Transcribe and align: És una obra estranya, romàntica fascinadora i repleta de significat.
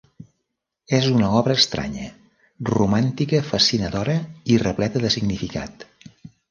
És 0.99 1.09
una 1.17 1.29
obra 1.41 1.57
estranya, 1.61 2.07
romàntica 2.73 3.45
fascinadora 3.53 4.19
i 4.57 4.61
repleta 4.69 5.05
de 5.09 5.15
significat. 5.19 5.89